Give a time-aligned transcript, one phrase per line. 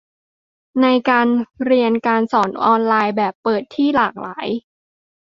[0.81, 1.27] ในการ
[1.65, 4.47] เรียนการสอนออนไลน์แบบเปิดที่หลากหลาย